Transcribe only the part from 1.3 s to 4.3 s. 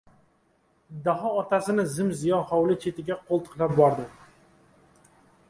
otasini zim-ziyo hovli chetiga qo‘ltiqlab bordi.